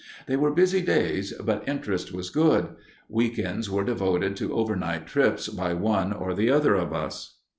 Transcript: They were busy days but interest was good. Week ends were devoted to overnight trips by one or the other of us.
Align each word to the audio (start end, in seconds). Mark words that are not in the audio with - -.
They 0.25 0.35
were 0.35 0.49
busy 0.49 0.81
days 0.81 1.31
but 1.31 1.69
interest 1.69 2.11
was 2.11 2.31
good. 2.31 2.69
Week 3.07 3.37
ends 3.37 3.69
were 3.69 3.83
devoted 3.83 4.35
to 4.37 4.55
overnight 4.55 5.05
trips 5.05 5.47
by 5.47 5.75
one 5.75 6.11
or 6.11 6.33
the 6.33 6.49
other 6.49 6.73
of 6.73 6.91
us. 6.91 7.37